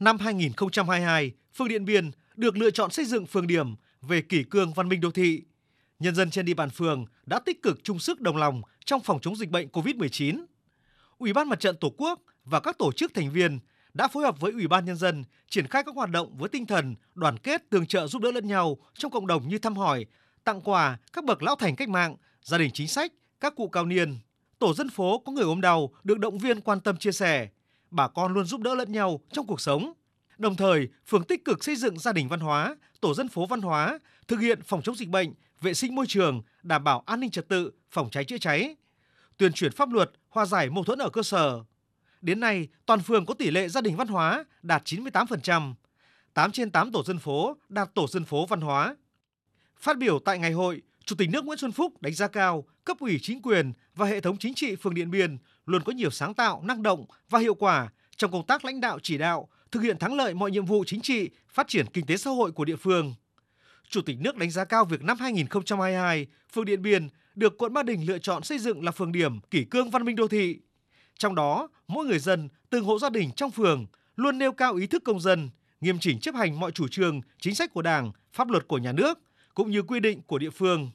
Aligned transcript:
Năm 0.00 0.18
2022, 0.18 1.32
phường 1.54 1.68
Điện 1.68 1.84
Biên 1.84 2.10
được 2.36 2.56
lựa 2.56 2.70
chọn 2.70 2.90
xây 2.90 3.04
dựng 3.04 3.26
phường 3.26 3.46
điểm 3.46 3.74
về 4.02 4.20
kỷ 4.20 4.42
cương 4.42 4.72
văn 4.72 4.88
minh 4.88 5.00
đô 5.00 5.10
thị. 5.10 5.42
Nhân 5.98 6.14
dân 6.14 6.30
trên 6.30 6.44
địa 6.44 6.54
bàn 6.54 6.70
phường 6.70 7.06
đã 7.26 7.38
tích 7.38 7.62
cực 7.62 7.84
chung 7.84 7.98
sức 7.98 8.20
đồng 8.20 8.36
lòng 8.36 8.62
trong 8.84 9.00
phòng 9.02 9.20
chống 9.20 9.36
dịch 9.36 9.50
bệnh 9.50 9.68
COVID-19. 9.68 10.44
Ủy 11.18 11.32
ban 11.32 11.48
Mặt 11.48 11.60
trận 11.60 11.76
Tổ 11.76 11.92
quốc 11.96 12.22
và 12.44 12.60
các 12.60 12.78
tổ 12.78 12.92
chức 12.92 13.14
thành 13.14 13.30
viên 13.30 13.58
đã 13.94 14.08
phối 14.08 14.22
hợp 14.22 14.40
với 14.40 14.52
Ủy 14.52 14.66
ban 14.68 14.84
Nhân 14.84 14.96
dân 14.96 15.24
triển 15.48 15.66
khai 15.66 15.82
các 15.86 15.94
hoạt 15.94 16.10
động 16.10 16.36
với 16.38 16.48
tinh 16.48 16.66
thần 16.66 16.94
đoàn 17.14 17.38
kết, 17.38 17.70
tương 17.70 17.86
trợ 17.86 18.06
giúp 18.06 18.22
đỡ 18.22 18.30
lẫn 18.30 18.46
nhau 18.48 18.76
trong 18.94 19.10
cộng 19.10 19.26
đồng 19.26 19.48
như 19.48 19.58
thăm 19.58 19.76
hỏi, 19.76 20.06
tặng 20.44 20.60
quà 20.60 20.98
các 21.12 21.24
bậc 21.24 21.42
lão 21.42 21.56
thành 21.56 21.76
cách 21.76 21.88
mạng, 21.88 22.16
gia 22.42 22.58
đình 22.58 22.70
chính 22.74 22.88
sách, 22.88 23.12
các 23.40 23.54
cụ 23.56 23.68
cao 23.68 23.86
niên. 23.86 24.18
Tổ 24.58 24.74
dân 24.74 24.90
phố 24.90 25.18
có 25.18 25.32
người 25.32 25.44
ốm 25.44 25.60
đau 25.60 25.90
được 26.04 26.18
động 26.18 26.38
viên 26.38 26.60
quan 26.60 26.80
tâm 26.80 26.96
chia 26.96 27.12
sẻ. 27.12 27.48
Bà 27.90 28.08
con 28.08 28.34
luôn 28.34 28.44
giúp 28.44 28.60
đỡ 28.60 28.74
lẫn 28.74 28.92
nhau 28.92 29.20
trong 29.32 29.46
cuộc 29.46 29.60
sống. 29.60 29.92
Đồng 30.38 30.56
thời, 30.56 30.88
phường 31.06 31.24
tích 31.24 31.44
cực 31.44 31.64
xây 31.64 31.76
dựng 31.76 31.98
gia 31.98 32.12
đình 32.12 32.28
văn 32.28 32.40
hóa, 32.40 32.76
tổ 33.00 33.14
dân 33.14 33.28
phố 33.28 33.46
văn 33.46 33.60
hóa, 33.60 33.98
thực 34.28 34.40
hiện 34.40 34.62
phòng 34.62 34.82
chống 34.82 34.96
dịch 34.96 35.08
bệnh, 35.08 35.34
vệ 35.60 35.74
sinh 35.74 35.94
môi 35.94 36.06
trường, 36.08 36.42
đảm 36.62 36.84
bảo 36.84 37.02
an 37.06 37.20
ninh 37.20 37.30
trật 37.30 37.48
tự, 37.48 37.70
phòng 37.90 38.10
cháy 38.10 38.24
chữa 38.24 38.38
cháy, 38.38 38.76
tuyên 39.36 39.52
truyền 39.52 39.72
pháp 39.72 39.92
luật, 39.92 40.10
hòa 40.28 40.44
giải 40.44 40.70
mâu 40.70 40.84
thuẫn 40.84 40.98
ở 40.98 41.10
cơ 41.10 41.22
sở. 41.22 41.64
Đến 42.20 42.40
nay, 42.40 42.68
toàn 42.86 43.00
phường 43.00 43.26
có 43.26 43.34
tỷ 43.34 43.50
lệ 43.50 43.68
gia 43.68 43.80
đình 43.80 43.96
văn 43.96 44.08
hóa 44.08 44.44
đạt 44.62 44.82
98%, 44.84 45.74
8 46.34 46.52
trên 46.52 46.70
8 46.70 46.92
tổ 46.92 47.02
dân 47.04 47.18
phố 47.18 47.56
đạt 47.68 47.94
tổ 47.94 48.06
dân 48.08 48.24
phố 48.24 48.46
văn 48.46 48.60
hóa. 48.60 48.96
Phát 49.76 49.98
biểu 49.98 50.18
tại 50.18 50.38
ngày 50.38 50.52
hội, 50.52 50.82
Chủ 51.04 51.16
tịch 51.16 51.30
nước 51.30 51.44
Nguyễn 51.44 51.58
Xuân 51.58 51.72
Phúc 51.72 52.02
đánh 52.02 52.14
giá 52.14 52.28
cao 52.28 52.64
cấp 52.84 52.96
ủy 53.00 53.18
chính 53.22 53.42
quyền 53.42 53.72
và 53.94 54.06
hệ 54.06 54.20
thống 54.20 54.36
chính 54.38 54.54
trị 54.54 54.76
phường 54.76 54.94
Điện 54.94 55.10
Biên 55.10 55.38
luôn 55.68 55.82
có 55.82 55.92
nhiều 55.92 56.10
sáng 56.10 56.34
tạo, 56.34 56.62
năng 56.64 56.82
động 56.82 57.04
và 57.30 57.38
hiệu 57.38 57.54
quả 57.54 57.88
trong 58.16 58.30
công 58.30 58.46
tác 58.46 58.64
lãnh 58.64 58.80
đạo 58.80 58.98
chỉ 59.02 59.18
đạo, 59.18 59.48
thực 59.70 59.80
hiện 59.80 59.98
thắng 59.98 60.14
lợi 60.14 60.34
mọi 60.34 60.50
nhiệm 60.50 60.64
vụ 60.64 60.84
chính 60.86 61.00
trị, 61.00 61.30
phát 61.48 61.68
triển 61.68 61.86
kinh 61.92 62.06
tế 62.06 62.16
xã 62.16 62.30
hội 62.30 62.52
của 62.52 62.64
địa 62.64 62.76
phương. 62.76 63.14
Chủ 63.88 64.00
tịch 64.02 64.16
nước 64.20 64.36
đánh 64.36 64.50
giá 64.50 64.64
cao 64.64 64.84
việc 64.84 65.02
năm 65.02 65.18
2022, 65.20 66.26
phường 66.52 66.64
Điện 66.64 66.82
Biên 66.82 67.08
được 67.34 67.58
quận 67.58 67.72
Ba 67.72 67.82
Đình 67.82 68.06
lựa 68.06 68.18
chọn 68.18 68.42
xây 68.42 68.58
dựng 68.58 68.84
là 68.84 68.92
phường 68.92 69.12
điểm 69.12 69.40
kỷ 69.40 69.64
cương 69.64 69.90
văn 69.90 70.04
minh 70.04 70.16
đô 70.16 70.28
thị. 70.28 70.58
Trong 71.18 71.34
đó, 71.34 71.68
mỗi 71.88 72.06
người 72.06 72.18
dân, 72.18 72.48
từng 72.70 72.84
hộ 72.84 72.98
gia 72.98 73.10
đình 73.10 73.30
trong 73.36 73.50
phường 73.50 73.86
luôn 74.16 74.38
nêu 74.38 74.52
cao 74.52 74.74
ý 74.74 74.86
thức 74.86 75.04
công 75.04 75.20
dân, 75.20 75.50
nghiêm 75.80 75.98
chỉnh 75.98 76.20
chấp 76.20 76.34
hành 76.34 76.60
mọi 76.60 76.70
chủ 76.70 76.88
trương, 76.88 77.20
chính 77.40 77.54
sách 77.54 77.72
của 77.72 77.82
Đảng, 77.82 78.12
pháp 78.32 78.50
luật 78.50 78.68
của 78.68 78.78
nhà 78.78 78.92
nước 78.92 79.18
cũng 79.54 79.70
như 79.70 79.82
quy 79.82 80.00
định 80.00 80.20
của 80.26 80.38
địa 80.38 80.50
phương. 80.50 80.90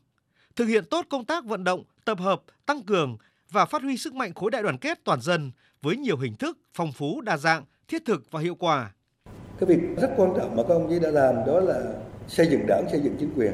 Thực 0.56 0.66
hiện 0.66 0.86
tốt 0.86 1.06
công 1.10 1.26
tác 1.26 1.46
vận 1.46 1.64
động, 1.64 1.84
tập 2.06 2.20
hợp, 2.20 2.42
tăng 2.66 2.84
cường 2.84 3.18
và 3.54 3.66
phát 3.66 3.82
huy 3.82 3.98
sức 3.98 4.14
mạnh 4.14 4.34
khối 4.34 4.52
đại 4.52 4.64
đoàn 4.64 4.78
kết 4.78 5.00
toàn 5.04 5.22
dân 5.22 5.52
với 5.82 5.98
nhiều 5.98 6.18
hình 6.18 6.36
thức 6.36 6.58
phong 6.74 6.92
phú, 6.92 7.22
đa 7.22 7.38
dạng, 7.38 7.64
thiết 7.88 8.06
thực 8.06 8.32
và 8.32 8.40
hiệu 8.40 8.56
quả. 8.56 8.92
Cái 9.60 9.68
việc 9.68 9.80
rất 10.02 10.10
quan 10.18 10.34
trọng 10.38 10.56
mà 10.56 10.64
các 10.68 10.74
ông 10.74 10.90
chí 10.90 11.00
đã 11.00 11.10
làm 11.12 11.36
đó 11.48 11.60
là 11.60 11.82
xây 12.28 12.48
dựng 12.48 12.66
đảng, 12.68 12.86
xây 12.92 13.02
dựng 13.02 13.16
chính 13.20 13.34
quyền. 13.36 13.52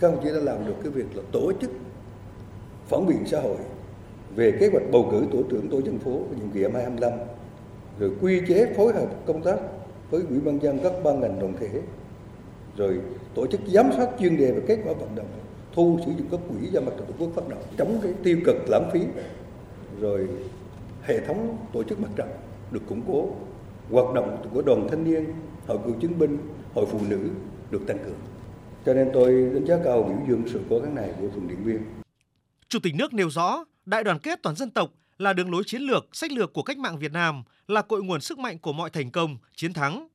Các 0.00 0.08
ông 0.08 0.20
chí 0.24 0.28
đã 0.28 0.40
làm 0.40 0.66
được 0.66 0.74
cái 0.82 0.92
việc 0.92 1.16
là 1.16 1.22
tổ 1.32 1.52
chức 1.60 1.70
phản 2.88 3.06
biện 3.06 3.26
xã 3.26 3.40
hội 3.40 3.56
về 4.34 4.52
kế 4.60 4.68
hoạch 4.72 4.82
bầu 4.92 5.08
cử 5.10 5.26
tổ 5.32 5.42
trưởng 5.50 5.68
tổ 5.68 5.82
dân 5.82 5.98
phố 5.98 6.10
nhiệm 6.10 6.50
kỳ 6.54 6.62
2025 6.62 7.12
rồi 7.98 8.10
quy 8.20 8.40
chế 8.48 8.72
phối 8.76 8.92
hợp 8.92 9.08
công 9.26 9.42
tác 9.42 9.56
với 10.10 10.22
ủy 10.28 10.40
ban 10.40 10.62
dân 10.62 10.78
các 10.82 10.92
ban 11.04 11.20
ngành 11.20 11.40
đoàn 11.40 11.54
thể 11.60 11.68
rồi 12.76 13.00
tổ 13.34 13.46
chức 13.46 13.60
giám 13.66 13.92
sát 13.96 14.08
chuyên 14.20 14.36
đề 14.36 14.52
về 14.52 14.60
kết 14.66 14.78
quả 14.84 14.92
vận 14.92 15.08
động 15.16 15.26
thu 15.74 15.98
sử 16.06 16.12
dụng 16.18 16.26
các 16.30 16.40
quỹ 16.48 16.68
do 16.70 16.80
mặt 16.80 16.92
trận 16.98 17.06
tổ 17.06 17.14
quốc 17.18 17.30
phát 17.34 17.48
động 17.48 17.62
chống 17.78 17.98
cái 18.02 18.12
tiêu 18.22 18.38
cực 18.46 18.56
lãng 18.68 18.90
phí 18.92 19.00
rồi 20.00 20.28
hệ 21.02 21.26
thống 21.26 21.66
tổ 21.72 21.84
chức 21.84 22.00
mặt 22.00 22.08
trận 22.16 22.28
được 22.70 22.80
củng 22.88 23.02
cố, 23.06 23.36
hoạt 23.90 24.14
động 24.14 24.50
của 24.54 24.62
đoàn 24.62 24.86
thanh 24.90 25.04
niên, 25.04 25.24
hội 25.66 25.78
cựu 25.84 26.00
chiến 26.00 26.18
binh, 26.18 26.38
hội 26.74 26.86
phụ 26.90 27.00
nữ 27.08 27.30
được 27.70 27.86
tăng 27.86 27.98
cường. 27.98 28.18
Cho 28.86 28.94
nên 28.94 29.10
tôi 29.14 29.50
đánh 29.54 29.66
giá 29.66 29.78
cao 29.84 30.02
biểu 30.02 30.16
dương 30.28 30.42
sự 30.52 30.60
cố 30.70 30.78
gắng 30.78 30.94
này 30.94 31.10
của 31.20 31.28
phường 31.34 31.48
điện 31.48 31.64
biên. 31.64 31.82
Chủ 32.68 32.78
tịch 32.82 32.94
nước 32.94 33.14
nêu 33.14 33.30
rõ, 33.30 33.64
đại 33.86 34.04
đoàn 34.04 34.18
kết 34.18 34.42
toàn 34.42 34.56
dân 34.56 34.70
tộc 34.70 34.90
là 35.18 35.32
đường 35.32 35.50
lối 35.50 35.62
chiến 35.66 35.82
lược, 35.82 36.06
sách 36.12 36.32
lược 36.32 36.52
của 36.52 36.62
cách 36.62 36.78
mạng 36.78 36.98
việt 36.98 37.12
nam, 37.12 37.42
là 37.68 37.82
cội 37.82 38.02
nguồn 38.02 38.20
sức 38.20 38.38
mạnh 38.38 38.58
của 38.58 38.72
mọi 38.72 38.90
thành 38.90 39.10
công, 39.10 39.36
chiến 39.54 39.72
thắng. 39.72 40.08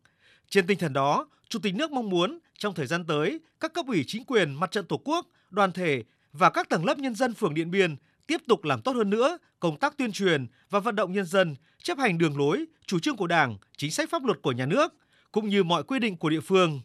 Trên 0.50 0.68
tinh 0.68 0.80
thần 0.80 0.94
đó, 0.94 1.28
chủ 1.50 1.60
tịch 1.60 1.76
nước 1.76 1.92
mong 1.92 2.10
muốn 2.10 2.40
trong 2.58 2.74
thời 2.74 2.88
gian 2.88 3.06
tới, 3.06 3.40
các 3.60 3.74
cấp 3.74 3.86
ủy 3.88 4.04
chính 4.08 4.26
quyền, 4.26 4.54
mặt 4.54 4.72
trận 4.72 4.86
tổ 4.86 4.98
quốc, 4.98 5.28
đoàn 5.50 5.72
thể 5.72 6.04
và 6.34 6.50
các 6.50 6.70
tầng 6.70 6.86
lớp 6.86 6.98
nhân 6.98 7.16
dân 7.16 7.34
phường 7.34 7.54
điện 7.54 7.72
biên 7.72 7.96
tiếp 8.28 8.42
tục 8.48 8.64
làm 8.64 8.82
tốt 8.82 8.96
hơn 8.96 9.10
nữa 9.10 9.38
công 9.60 9.78
tác 9.78 9.98
tuyên 9.98 10.12
truyền 10.12 10.48
và 10.70 10.80
vận 10.80 10.96
động 10.96 11.14
nhân 11.14 11.26
dân 11.26 11.56
chấp 11.84 11.98
hành 11.98 12.18
đường 12.18 12.38
lối, 12.38 12.66
chủ 12.86 13.00
trương 13.00 13.16
của 13.16 13.28
Đảng, 13.28 13.58
chính 13.78 13.92
sách 13.92 14.10
pháp 14.10 14.26
luật 14.26 14.42
của 14.42 14.52
nhà 14.52 14.66
nước 14.66 14.94
cũng 15.32 15.50
như 15.50 15.64
mọi 15.64 15.84
quy 15.84 16.00
định 16.00 16.18
của 16.18 16.30
địa 16.30 16.40
phương. 16.40 16.82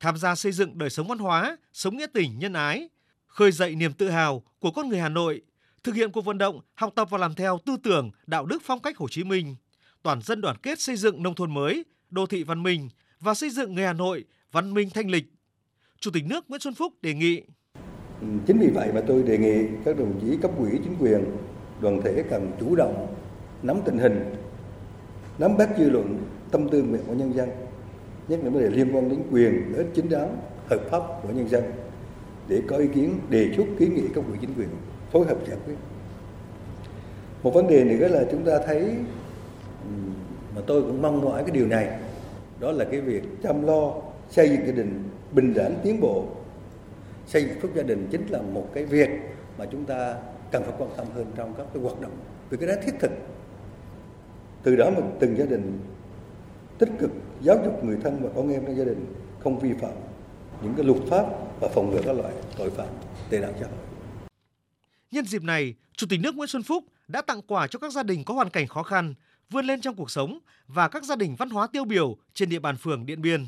Tham 0.00 0.16
gia 0.16 0.34
xây 0.34 0.52
dựng 0.52 0.78
đời 0.78 0.90
sống 0.90 1.08
văn 1.08 1.18
hóa, 1.18 1.56
sống 1.72 1.96
nghĩa 1.96 2.06
tình, 2.14 2.38
nhân 2.38 2.52
ái, 2.52 2.88
khơi 3.26 3.52
dậy 3.52 3.74
niềm 3.74 3.92
tự 3.92 4.10
hào 4.10 4.42
của 4.58 4.70
con 4.70 4.88
người 4.88 5.00
Hà 5.00 5.08
Nội, 5.08 5.42
thực 5.84 5.94
hiện 5.94 6.12
cuộc 6.12 6.24
vận 6.24 6.38
động 6.38 6.60
học 6.74 6.92
tập 6.96 7.08
và 7.10 7.18
làm 7.18 7.34
theo 7.34 7.58
tư 7.66 7.76
tưởng, 7.82 8.10
đạo 8.26 8.46
đức 8.46 8.62
phong 8.64 8.80
cách 8.80 8.96
Hồ 8.96 9.08
Chí 9.08 9.24
Minh, 9.24 9.56
toàn 10.02 10.22
dân 10.22 10.40
đoàn 10.40 10.56
kết 10.62 10.80
xây 10.80 10.96
dựng 10.96 11.22
nông 11.22 11.34
thôn 11.34 11.54
mới, 11.54 11.84
đô 12.10 12.26
thị 12.26 12.42
văn 12.42 12.62
minh 12.62 12.88
và 13.20 13.34
xây 13.34 13.50
dựng 13.50 13.74
người 13.74 13.84
Hà 13.84 13.92
Nội 13.92 14.24
văn 14.52 14.74
minh 14.74 14.90
thanh 14.94 15.10
lịch. 15.10 15.24
Chủ 16.00 16.10
tịch 16.10 16.24
nước 16.24 16.50
Nguyễn 16.50 16.60
Xuân 16.60 16.74
Phúc 16.74 16.94
đề 17.02 17.14
nghị 17.14 17.42
Ừ, 18.20 18.26
chính 18.46 18.58
vì 18.58 18.68
vậy 18.68 18.90
mà 18.94 19.00
tôi 19.06 19.22
đề 19.22 19.38
nghị 19.38 19.66
các 19.84 19.98
đồng 19.98 20.12
chí 20.20 20.36
cấp 20.36 20.50
ủy 20.58 20.70
chính 20.70 20.96
quyền, 21.00 21.24
đoàn 21.80 22.02
thể 22.02 22.22
cần 22.30 22.50
chủ 22.60 22.76
động 22.76 23.06
nắm 23.62 23.80
tình 23.84 23.98
hình, 23.98 24.34
nắm 25.38 25.56
bắt 25.56 25.68
dư 25.78 25.90
luận, 25.90 26.18
tâm 26.50 26.68
tư 26.68 26.82
nguyện 26.82 27.02
của 27.06 27.14
nhân 27.14 27.34
dân, 27.34 27.48
nhất 28.28 28.40
là 28.44 28.50
vấn 28.50 28.62
đề 28.62 28.70
liên 28.70 28.96
quan 28.96 29.08
đến 29.08 29.18
quyền 29.30 29.62
lợi 29.72 29.78
ích 29.78 29.86
chính 29.94 30.08
đáng, 30.08 30.36
hợp 30.66 30.80
pháp 30.90 31.02
của 31.22 31.28
nhân 31.34 31.48
dân 31.48 31.62
để 32.48 32.62
có 32.66 32.76
ý 32.76 32.86
kiến 32.94 33.18
đề 33.30 33.52
xuất 33.56 33.64
kiến 33.78 33.94
nghị 33.94 34.08
cấp 34.14 34.24
ủy 34.28 34.38
chính 34.40 34.54
quyền 34.58 34.68
phối 35.12 35.26
hợp 35.26 35.36
giải 35.48 35.56
quyết. 35.66 35.74
Một 37.42 37.54
vấn 37.54 37.66
đề 37.66 37.84
nữa 37.84 38.08
là 38.08 38.24
chúng 38.30 38.44
ta 38.44 38.52
thấy 38.66 38.80
ừ, 38.80 39.90
mà 40.56 40.62
tôi 40.66 40.82
cũng 40.82 41.02
mong 41.02 41.20
mỏi 41.20 41.42
cái 41.42 41.50
điều 41.50 41.66
này 41.66 41.98
đó 42.60 42.72
là 42.72 42.84
cái 42.84 43.00
việc 43.00 43.22
chăm 43.42 43.66
lo 43.66 43.92
xây 44.30 44.48
dựng 44.48 44.66
gia 44.66 44.72
đình 44.72 45.02
bình 45.32 45.54
đẳng 45.54 45.74
tiến 45.82 46.00
bộ 46.00 46.24
xây 47.28 47.44
dựng 47.44 47.60
phúc 47.60 47.70
gia 47.74 47.82
đình 47.82 48.08
chính 48.10 48.26
là 48.26 48.42
một 48.42 48.70
cái 48.74 48.84
việc 48.84 49.08
mà 49.58 49.66
chúng 49.72 49.84
ta 49.84 50.16
cần 50.52 50.62
phải 50.62 50.72
quan 50.78 50.90
tâm 50.96 51.06
hơn 51.14 51.26
trong 51.36 51.54
các 51.54 51.66
cái 51.74 51.82
hoạt 51.82 52.00
động 52.00 52.16
vì 52.50 52.56
cái 52.56 52.68
đó 52.68 52.74
thiết 52.82 52.92
thực 53.00 53.10
từ 54.62 54.76
đó 54.76 54.90
mà 54.90 55.00
từng 55.20 55.36
gia 55.38 55.44
đình 55.44 55.80
tích 56.78 56.88
cực 56.98 57.10
giáo 57.40 57.56
dục 57.64 57.84
người 57.84 57.96
thân 58.02 58.18
và 58.22 58.30
con 58.36 58.52
em 58.52 58.66
trong 58.66 58.76
gia 58.76 58.84
đình 58.84 59.14
không 59.40 59.58
vi 59.58 59.72
phạm 59.80 59.92
những 60.62 60.74
cái 60.76 60.84
luật 60.84 60.98
pháp 61.10 61.26
và 61.60 61.68
phòng 61.68 61.90
ngừa 61.90 62.02
các 62.04 62.12
loại 62.12 62.32
tội 62.58 62.70
phạm 62.70 62.88
tệ 63.30 63.40
nạn 63.40 63.52
xã 63.60 63.66
hội. 63.66 63.78
Nhân 65.10 65.24
dịp 65.24 65.42
này, 65.42 65.74
Chủ 65.96 66.06
tịch 66.10 66.20
nước 66.20 66.34
Nguyễn 66.34 66.48
Xuân 66.48 66.62
Phúc 66.62 66.84
đã 67.08 67.22
tặng 67.22 67.42
quà 67.42 67.66
cho 67.66 67.78
các 67.78 67.92
gia 67.92 68.02
đình 68.02 68.24
có 68.24 68.34
hoàn 68.34 68.50
cảnh 68.50 68.66
khó 68.66 68.82
khăn, 68.82 69.14
vươn 69.50 69.64
lên 69.64 69.80
trong 69.80 69.96
cuộc 69.96 70.10
sống 70.10 70.38
và 70.66 70.88
các 70.88 71.04
gia 71.04 71.16
đình 71.16 71.36
văn 71.38 71.50
hóa 71.50 71.66
tiêu 71.66 71.84
biểu 71.84 72.16
trên 72.34 72.48
địa 72.48 72.58
bàn 72.58 72.76
phường 72.76 73.06
Điện 73.06 73.22
Biên. 73.22 73.46